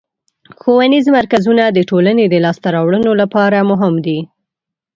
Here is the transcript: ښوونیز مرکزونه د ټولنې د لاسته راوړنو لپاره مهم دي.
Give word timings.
ښوونیز 0.59 1.05
مرکزونه 1.17 1.63
د 1.69 1.79
ټولنې 1.89 2.25
د 2.29 2.35
لاسته 2.45 2.67
راوړنو 2.75 3.11
لپاره 3.21 3.67
مهم 3.71 3.95
دي. 4.05 4.19